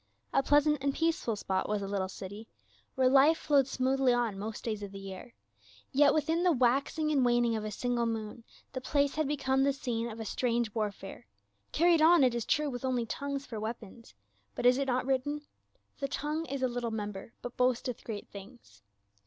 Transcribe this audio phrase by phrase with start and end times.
[0.33, 2.47] A pleas ant and peaceful spot was the little cit\',
[2.95, 3.77] where life A MESSENGER OF THE MOST HIGH.
[3.77, 5.33] 293 flowed smoothly on most days of the year,
[5.91, 8.43] yet within the waxing and waning of a single moon
[8.73, 11.27] the place had become the scene of a strange warfare—
[11.71, 14.15] carried on, it is true, with only tongues for weapons;
[14.55, 15.41] but is it not written,
[15.99, 18.81] The tongue is a little member, but boasteth great things.